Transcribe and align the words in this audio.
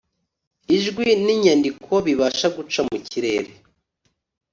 ijwi 0.75 1.07
n’inyandiko 1.25 1.91
bibasha 2.05 2.47
guca 2.55 2.81
mu 2.89 2.97
kirere 3.07 3.51